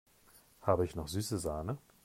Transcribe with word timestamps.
Habe 0.63 0.83
ich 0.83 0.95
noch 0.95 1.07
süße 1.07 1.37
Sahne? 1.37 1.77